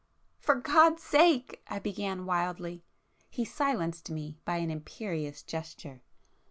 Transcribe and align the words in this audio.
"For 0.39 0.55
God's 0.55 1.03
sake...!" 1.03 1.61
I 1.67 1.77
began 1.77 2.25
wildly. 2.25 2.83
He 3.29 3.45
silenced 3.45 4.09
me 4.09 4.39
by 4.45 4.55
an 4.57 4.71
imperious 4.71 5.43
gesture. 5.43 6.01